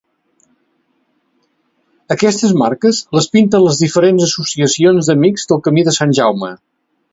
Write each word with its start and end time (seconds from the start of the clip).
Aquestes 2.15 2.55
marques 2.63 3.03
les 3.19 3.29
pinten 3.37 3.65
les 3.67 3.83
diferents 3.85 4.27
associacions 4.31 5.11
d'amics 5.11 5.49
del 5.53 5.65
Camí 5.69 5.89
de 5.91 5.97
Sant 6.03 6.19
Jaume. 6.23 6.53